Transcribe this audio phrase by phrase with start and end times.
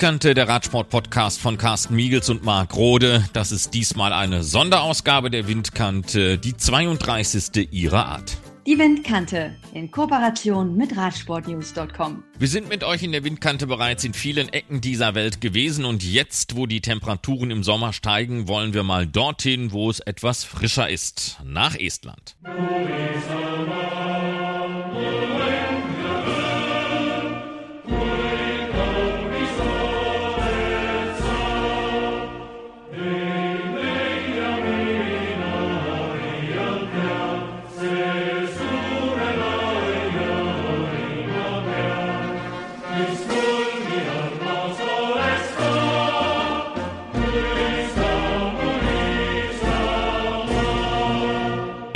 [0.00, 3.22] Windkante, der Radsport-Podcast von Carsten Miegels und Marc Rode.
[3.34, 7.70] Das ist diesmal eine Sonderausgabe der Windkante, die 32.
[7.70, 8.38] ihrer Art.
[8.66, 12.24] Die Windkante in Kooperation mit Radsportnews.com.
[12.38, 16.02] Wir sind mit euch in der Windkante bereits in vielen Ecken dieser Welt gewesen und
[16.02, 20.88] jetzt, wo die Temperaturen im Sommer steigen, wollen wir mal dorthin, wo es etwas frischer
[20.88, 22.36] ist, nach Estland.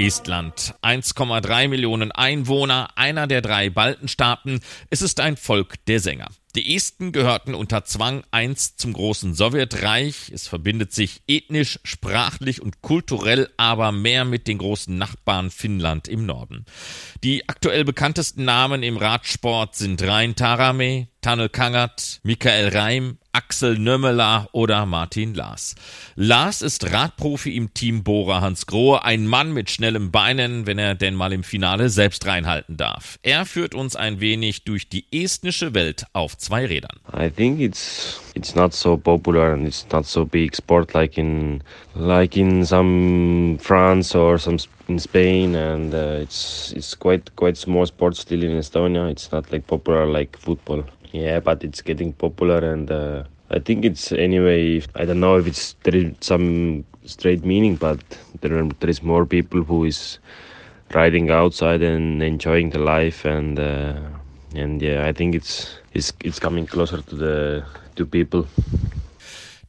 [0.05, 0.75] Estland.
[0.83, 4.61] 1,3 Millionen Einwohner, einer der drei Baltenstaaten.
[4.91, 6.29] Es ist ein Volk der Sänger.
[6.55, 10.31] Die Esten gehörten unter Zwang einst zum großen Sowjetreich.
[10.33, 16.27] Es verbindet sich ethnisch, sprachlich und kulturell aber mehr mit den großen Nachbarn Finnland im
[16.27, 16.67] Norden.
[17.25, 24.47] Die aktuell bekanntesten Namen im Radsport sind Rein Tarame, Tanel Kangat, Michael Reim, Axel Nömmeler
[24.53, 25.75] oder Martin Lars.
[26.17, 30.95] Lars ist Radprofi im Team Bora Hans Grohe, ein Mann mit schnellen Beinen, wenn er
[30.95, 33.19] denn mal im Finale selbst reinhalten darf.
[33.23, 37.01] Er führt uns ein wenig durch die estnische Welt auf zwei Rädern.
[37.19, 41.63] I think it's it's not so popular and it's not so big sport like in
[41.95, 47.87] like in some France or some in Spain and uh, it's it's quite quite small
[47.87, 49.11] sport still in Estonia.
[49.11, 50.85] It's not like popular like football.
[51.13, 54.83] Yeah, but it's getting popular, and uh, I think it's anyway.
[54.97, 58.01] I don't know if it's there is some straight meaning, but
[58.41, 60.19] there are, there is more people who is
[60.93, 63.95] riding outside and enjoying the life, and uh,
[64.55, 67.65] and yeah, I think it's it's it's coming closer to the
[67.97, 68.47] to people.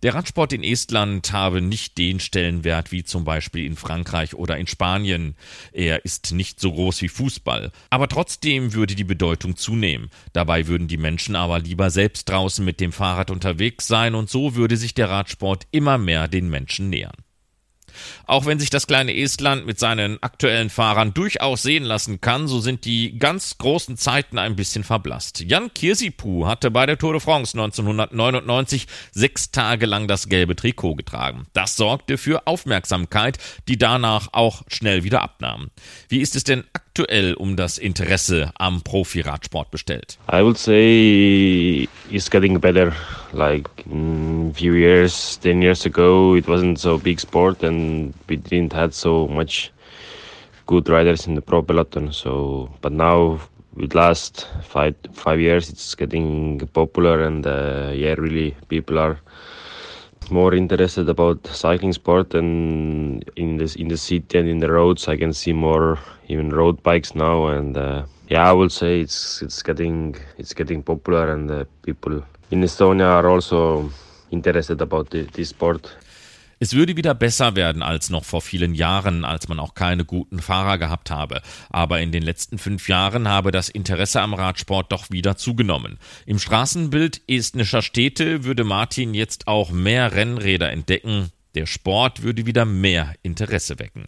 [0.05, 4.67] Der Radsport in Estland habe nicht den Stellenwert wie zum Beispiel in Frankreich oder in
[4.67, 5.35] Spanien.
[5.71, 7.71] Er ist nicht so groß wie Fußball.
[7.89, 10.11] Aber trotzdem würde die Bedeutung zunehmen.
[10.31, 14.53] Dabei würden die Menschen aber lieber selbst draußen mit dem Fahrrad unterwegs sein und so
[14.53, 17.25] würde sich der Radsport immer mehr den Menschen nähern.
[18.25, 22.59] Auch wenn sich das kleine Estland mit seinen aktuellen Fahrern durchaus sehen lassen kann, so
[22.59, 25.41] sind die ganz großen Zeiten ein bisschen verblasst.
[25.41, 30.95] Jan Kirsipu hatte bei der Tour de France 1999 sechs Tage lang das gelbe Trikot
[30.95, 31.47] getragen.
[31.53, 35.69] Das sorgte für Aufmerksamkeit, die danach auch schnell wieder abnahm.
[36.09, 36.84] Wie ist es denn aktuell
[37.38, 40.17] um das Interesse am Profi-Radsport bestellt?
[40.31, 42.94] I would say it's getting better.
[43.33, 48.73] Like a few years, ten years ago, it wasn't so big sport and we didn't
[48.73, 49.72] had so much
[50.66, 52.11] good riders in the pro peloton.
[52.11, 53.39] So, but now
[53.75, 59.19] with last five five years, it's getting popular, and uh, yeah, really people are
[60.31, 65.08] more interested about cycling sport and in this in the city and in the roads.
[65.08, 69.41] I can see more even road bikes now, and uh, yeah, I would say it's
[69.41, 73.90] it's getting it's getting popular, and uh, people in Estonia are also
[74.31, 75.91] interested about the, this sport.
[76.59, 80.39] Es würde wieder besser werden als noch vor vielen Jahren, als man auch keine guten
[80.39, 81.41] Fahrer gehabt habe.
[81.69, 85.99] Aber in den letzten fünf Jahren habe das Interesse am Radsport doch wieder zugenommen.
[86.25, 91.31] Im Straßenbild estnischer Städte würde Martin jetzt auch mehr Rennräder entdecken.
[91.55, 94.07] Der Sport würde wieder mehr Interesse wecken.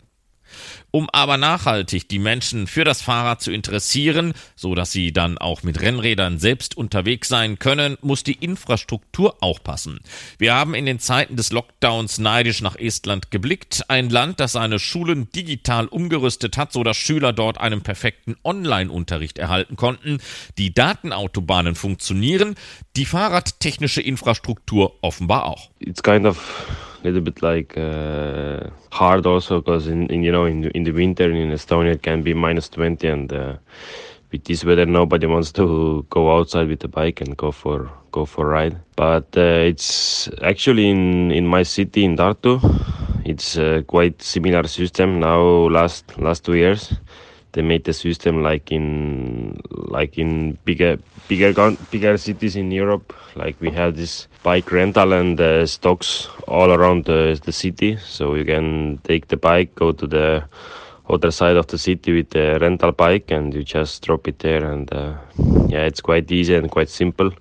[0.91, 5.63] Um aber nachhaltig die Menschen für das Fahrrad zu interessieren, so dass sie dann auch
[5.63, 9.99] mit Rennrädern selbst unterwegs sein können, muss die Infrastruktur auch passen.
[10.37, 14.79] Wir haben in den Zeiten des Lockdowns neidisch nach Estland geblickt, ein Land, das seine
[14.79, 20.19] Schulen digital umgerüstet hat, so dass Schüler dort einen perfekten Online-Unterricht erhalten konnten.
[20.57, 22.55] Die Datenautobahnen funktionieren,
[22.95, 25.69] die fahrradtechnische Infrastruktur offenbar auch.
[25.79, 26.37] It's kind of
[27.03, 31.29] little bit like uh, hard also because in, in, you know in in the winter
[31.29, 33.55] in Estonia it can be minus 20 and uh,
[34.31, 38.25] with this weather nobody wants to go outside with a bike and go for go
[38.25, 38.77] for a ride.
[38.95, 42.59] But uh, it's actually in in my city in Tartu
[43.25, 43.57] it's
[43.87, 46.93] quite similar system now last last two years
[47.57, 51.51] they made the system like in like in bigger bigger
[51.89, 53.11] bigger cities in Europe.
[53.35, 58.35] Like we have this bike rental and uh, stocks all around the, the city, so
[58.35, 60.43] you can take the bike, go to the
[61.09, 64.63] other side of the city with the rental bike, and you just drop it there.
[64.71, 65.15] And uh,
[65.67, 67.31] yeah, it's quite easy and quite simple.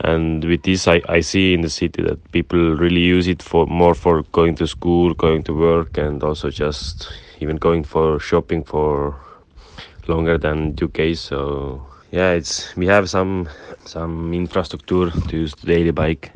[0.00, 3.66] And with this, I, I see in the city that people really use it for
[3.66, 8.64] more for going to school, going to work, and also just even going for shopping
[8.64, 9.14] for
[10.06, 11.16] longer than UK.
[11.16, 13.48] So yeah, it's we have some
[13.84, 16.32] some infrastructure to use the daily bike.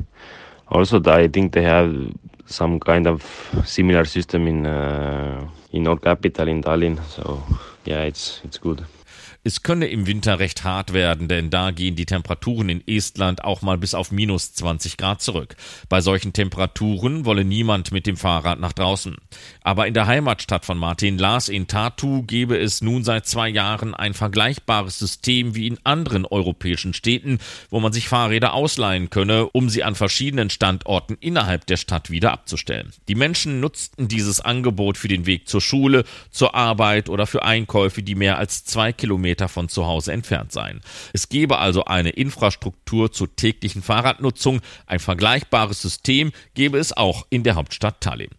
[0.69, 1.93] Also, I think they have
[2.45, 3.23] some kind of
[3.65, 7.03] similar system in uh, in our capital in Tallinn.
[7.07, 7.43] So
[7.85, 8.85] yeah, it's it's good.
[9.45, 13.61] Es könne im Winter recht hart werden, denn da gehen die Temperaturen in Estland auch
[13.61, 15.57] mal bis auf minus 20 Grad zurück.
[15.89, 19.17] Bei solchen Temperaturen wolle niemand mit dem Fahrrad nach draußen.
[19.61, 23.93] Aber in der Heimatstadt von Martin Lars in Tartu gebe es nun seit zwei Jahren
[23.93, 29.67] ein vergleichbares System wie in anderen europäischen Städten, wo man sich Fahrräder ausleihen könne, um
[29.67, 32.93] sie an verschiedenen Standorten innerhalb der Stadt wieder abzustellen.
[33.09, 38.03] Die Menschen nutzten dieses Angebot für den Weg zur Schule, zur Arbeit oder für Einkäufe,
[38.03, 40.81] die mehr als zwei Kilometer Kilometer von zu Hause entfernt sein.
[41.11, 44.61] Es gebe also eine Infrastruktur zur täglichen Fahrradnutzung.
[44.85, 48.29] Ein vergleichbares System gebe es auch in der Hauptstadt Tallinn.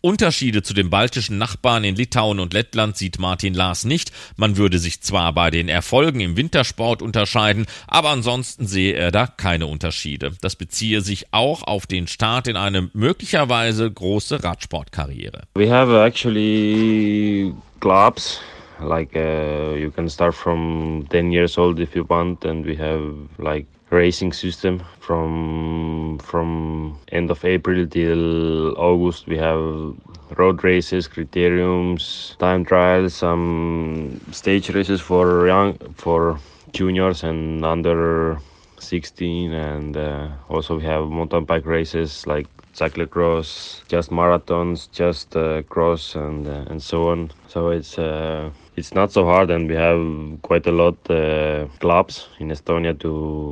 [0.00, 4.12] Unterschiede zu den baltischen Nachbarn in Litauen und Lettland sieht Martin Lars nicht.
[4.36, 9.26] Man würde sich zwar bei den Erfolgen im Wintersport unterscheiden, aber ansonsten sehe er da
[9.26, 10.32] keine Unterschiede.
[10.40, 15.42] Das beziehe sich auch auf den Start in eine möglicherweise große Radsportkarriere.
[15.56, 18.40] We have actually clubs
[18.80, 23.02] like uh, you can start from 10 years old if you want and we have
[23.38, 29.26] like racing system from from end of april till august.
[29.26, 29.94] We have
[30.36, 36.38] road races criteriums time trials some stage races for young for
[36.72, 38.38] juniors and under
[38.78, 42.46] 16 and uh, also we have mountain bike races like
[42.78, 47.30] cyclocross just marathons just uh, cross and uh, and so on.
[47.48, 50.02] So it's uh, it's not so hard and we have
[50.42, 53.10] quite a lot uh, clubs in Estonia to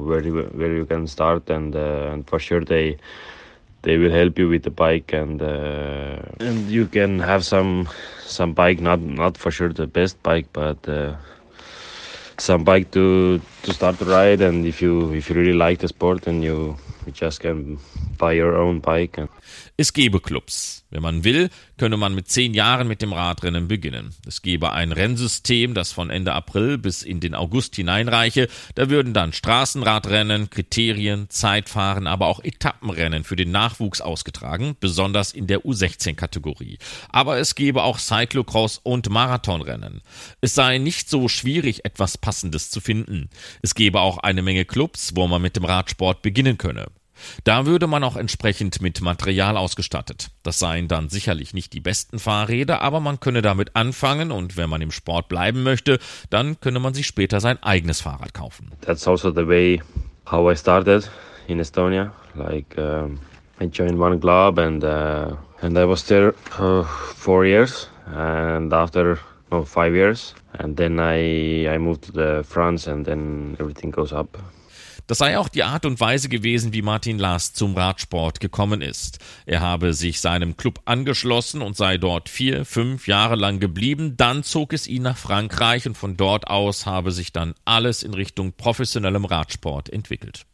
[0.09, 2.97] where you, where you can start and uh, and for sure they
[3.83, 7.89] they will help you with the bike and uh, and you can have some
[8.25, 11.15] some bike not not for sure the best bike but uh,
[12.39, 15.89] some bike to to start to ride and if you if you really like the
[15.89, 17.79] sport and you, you just can
[18.19, 19.29] buy your own bike and
[19.77, 20.85] Es gebe Clubs.
[20.91, 24.15] Wenn man will, könne man mit zehn Jahren mit dem Radrennen beginnen.
[24.27, 28.49] Es gebe ein Rennsystem, das von Ende April bis in den August hineinreiche.
[28.77, 35.49] Da würden dann Straßenradrennen, Kriterien, Zeitfahren, aber auch Etappenrennen für den Nachwuchs ausgetragen, besonders in
[35.49, 36.79] der U16-Kategorie.
[37.09, 40.03] Aber es gebe auch Cyclocross und Marathonrennen.
[40.41, 43.29] Es sei nicht so schwierig, etwas Passendes zu finden.
[43.61, 46.87] Es gebe auch eine Menge Clubs, wo man mit dem Radsport beginnen könne.
[47.45, 50.31] Da würde man auch entsprechend mit Material ausgestattet.
[50.43, 54.71] Das seien dann sicherlich nicht die besten Fahrräder, aber man könne damit anfangen und wenn
[54.71, 55.99] man im Sport bleiben möchte,
[56.31, 58.71] dann könne man sich später sein eigenes Fahrrad kaufen.
[58.81, 59.83] That's also the way
[60.31, 61.11] how I started
[61.49, 62.13] in Estonia.
[62.35, 63.19] Like um,
[63.61, 66.85] I joined one club and uh, and I was there uh,
[67.17, 69.19] four years and after
[69.51, 74.37] no five years and then I I moved to France and then everything goes up.
[75.07, 79.19] Das sei auch die Art und Weise gewesen, wie Martin Last zum Radsport gekommen ist.
[79.45, 84.17] Er habe sich seinem Club angeschlossen und sei dort vier, fünf Jahre lang geblieben.
[84.17, 88.15] Dann zog es ihn nach Frankreich und von dort aus habe sich dann alles in
[88.15, 90.45] Richtung professionellem Radsport entwickelt.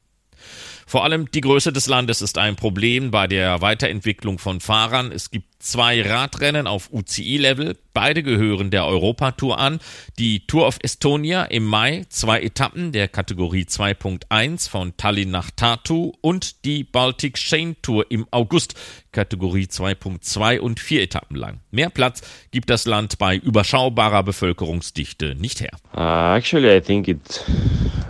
[0.87, 5.12] Vor allem die Größe des Landes ist ein Problem bei der Weiterentwicklung von Fahrern.
[5.12, 7.76] Es gibt zwei Radrennen auf UCI-Level.
[7.95, 9.80] Beide gehören der Europatour an.
[10.18, 16.12] Die Tour of Estonia im Mai, zwei Etappen der Kategorie 2.1 von Tallinn nach Tartu
[16.21, 18.75] und die Baltic Chain Tour im August,
[19.12, 21.61] Kategorie 2.2 und vier Etappen lang.
[21.71, 25.76] Mehr Platz gibt das Land bei überschaubarer Bevölkerungsdichte nicht her.
[25.95, 27.45] Uh, actually, I think it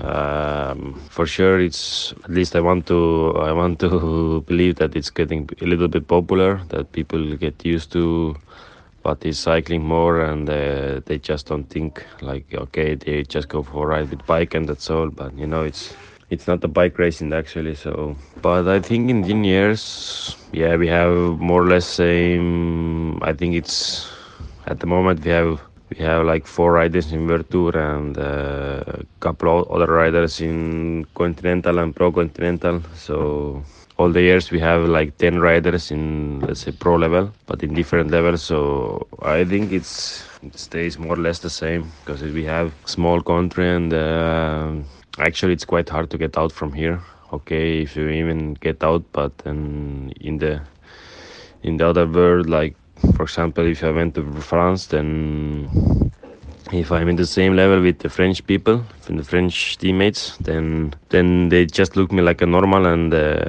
[0.02, 5.10] um, for sure it's at least I want to I want to believe that it's
[5.10, 8.36] getting a little bit popular that people get used to
[9.02, 13.62] but is cycling more and uh, they just don't think like okay they just go
[13.62, 15.10] for a ride with bike and that's all.
[15.10, 15.94] But you know it's
[16.30, 18.16] it's not the bike racing actually so.
[18.40, 23.54] But i think in 10 years yeah we have more or less same i think
[23.54, 24.10] it's
[24.66, 25.60] at the moment we have
[25.98, 30.40] we have like four riders in World Tour and uh, a couple of other riders
[30.40, 32.82] in Continental and Pro Continental.
[32.94, 33.62] So
[33.98, 37.74] all the years we have like 10 riders in let's say pro level but in
[37.74, 42.42] different levels so i think it's it stays more or less the same because we
[42.42, 44.72] have small country and uh,
[45.18, 46.98] actually it's quite hard to get out from here
[47.32, 50.60] okay if you even get out but then in the
[51.62, 52.74] in the other world like
[53.14, 56.10] for example if i went to france then
[56.72, 60.94] if I'm in the same level with the French people, and the French teammates, then
[61.10, 63.44] then they just look me like a normal and uh,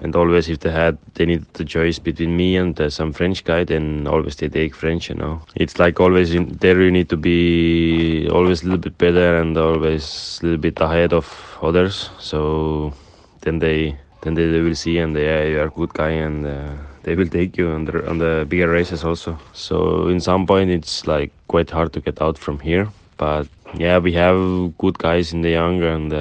[0.00, 3.44] and always if they had they needed the choice between me and uh, some French
[3.44, 5.08] guy, then always they take French.
[5.08, 8.98] You know, it's like always in, there you need to be always a little bit
[8.98, 12.10] better and always a little bit ahead of others.
[12.18, 12.92] So
[13.40, 16.10] then they then they, they will see and they, yeah, you are a good guy
[16.10, 16.46] and.
[16.46, 16.72] Uh,
[17.06, 19.38] they will take you on the, on the bigger races also.
[19.52, 22.88] So in some point it's like quite hard to get out from here.
[23.16, 26.12] But yeah, we have good guys in the young and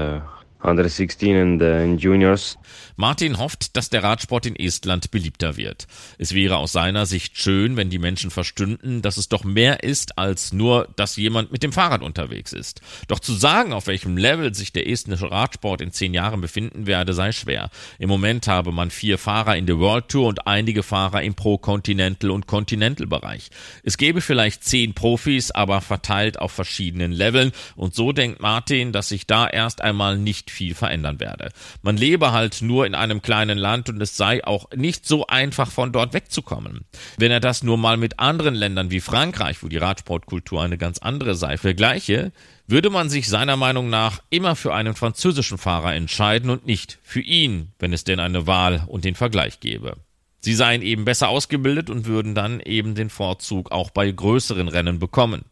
[0.68, 2.58] under 16 and in juniors.
[2.98, 5.86] Martin hofft, dass der Radsport in Estland beliebter wird.
[6.18, 10.18] Es wäre aus seiner Sicht schön, wenn die Menschen verstünden, dass es doch mehr ist
[10.18, 12.82] als nur, dass jemand mit dem Fahrrad unterwegs ist.
[13.10, 17.14] Doch zu sagen, auf welchem Level sich der estnische Radsport in zehn Jahren befinden werde,
[17.14, 17.70] sei schwer.
[18.00, 22.32] Im Moment habe man vier Fahrer in der World Tour und einige Fahrer im Pro-Continental
[22.32, 23.50] und Continental-Bereich.
[23.84, 29.10] Es gäbe vielleicht zehn Profis, aber verteilt auf verschiedenen Leveln und so denkt Martin, dass
[29.10, 31.52] sich da erst einmal nicht viel verändern werde.
[31.82, 35.70] Man lebe halt nur in einem kleinen Land und es sei auch nicht so einfach
[35.70, 36.86] von dort wegzukommen.
[37.18, 41.00] Wenn er das nur mal mit anderen Ländern wie Frankreich, wo die Radsportkultur eine ganz
[41.00, 42.32] andere sei, vergleiche,
[42.68, 47.22] würde man sich seiner Meinung nach immer für einen französischen Fahrer entscheiden und nicht für
[47.22, 49.98] ihn, wenn es denn eine Wahl und den Vergleich gäbe.
[50.40, 55.00] Sie seien eben besser ausgebildet und würden dann eben den Vorzug auch bei größeren Rennen
[55.00, 55.46] bekommen.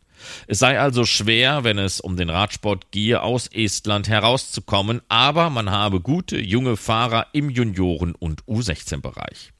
[0.47, 5.71] Es sei also schwer, wenn es um den Radsport gehe, aus Estland herauszukommen, aber man
[5.71, 9.53] habe gute junge Fahrer im Junioren- und U16-Bereich.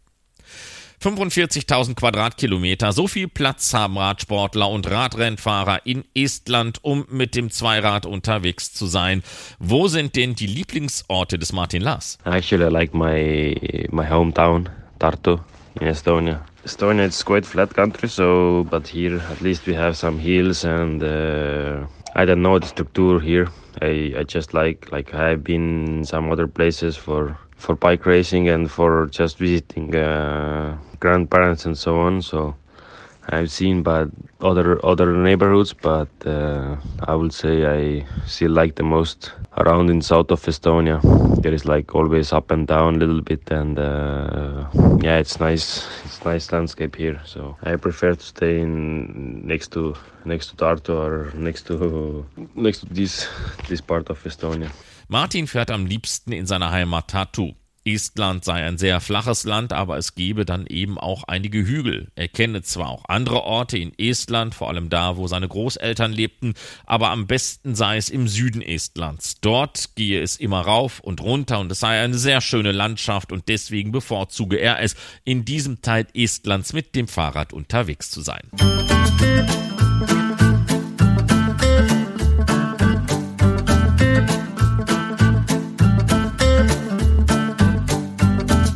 [1.04, 8.06] 45.000 Quadratkilometer, so viel Platz haben Radsportler und Radrennfahrer in Estland, um mit dem Zweirad
[8.06, 9.22] unterwegs zu sein.
[9.60, 12.18] Wo sind denn die Lieblingsorte des Martin Lars?
[12.24, 15.40] Actually, I like my my hometown, Tartu
[15.82, 16.42] in Estonia.
[16.66, 21.04] Estonia is quite flat country, so but here at least we have some hills and
[21.04, 23.48] uh, I don't know the structure here.
[23.82, 28.70] I, I just like like I've been some other places for for bike racing and
[28.70, 32.22] for just visiting uh, grandparents and so on.
[32.22, 32.56] So
[33.30, 34.10] I've seen but
[34.42, 36.76] other other neighborhoods, but uh,
[37.08, 41.00] I would say I still like the most around in south of Estonia.
[41.42, 44.68] There is like always up and down a little bit, and uh,
[45.02, 45.88] yeah, it's nice.
[46.06, 47.22] It's nice landscape here.
[47.26, 52.26] So I prefer to stay in next to next to Tartu or next to
[52.56, 53.28] next to this
[53.70, 54.70] this part of Estonia.
[55.08, 57.56] Martin fährt am liebsten in seiner Heimat Tartu.
[57.86, 62.10] Estland sei ein sehr flaches Land, aber es gebe dann eben auch einige Hügel.
[62.16, 66.54] Er kenne zwar auch andere Orte in Estland, vor allem da, wo seine Großeltern lebten,
[66.86, 69.40] aber am besten sei es im Süden Estlands.
[69.42, 73.50] Dort gehe es immer rauf und runter und es sei eine sehr schöne Landschaft und
[73.50, 78.42] deswegen bevorzuge er es, in diesem Teil Estlands mit dem Fahrrad unterwegs zu sein.
[78.54, 79.73] Musik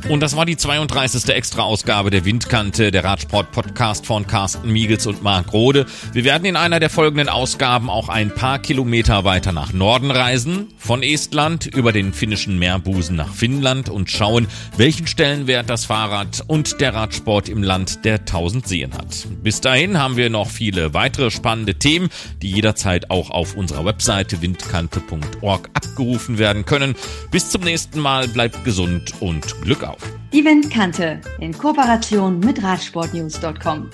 [0.10, 1.28] Und das war die 32.
[1.36, 5.86] Extra-Ausgabe der Windkante, der Radsport-Podcast von Carsten Miegels und Marc Rode.
[6.14, 10.70] Wir werden in einer der folgenden Ausgaben auch ein paar Kilometer weiter nach Norden reisen,
[10.78, 14.48] von Estland über den finnischen Meerbusen nach Finnland und schauen,
[14.78, 19.28] welchen Stellenwert das Fahrrad und der Radsport im Land der tausend Seen hat.
[19.44, 22.08] Bis dahin haben wir noch viele weitere spannende Themen,
[22.42, 26.96] die jederzeit auch auf unserer Webseite windkante.org abgerufen werden können.
[27.30, 30.13] Bis zum nächsten Mal, bleibt gesund und Glück auf.
[30.34, 33.89] Die Windkante in Kooperation mit Radsportnews.com.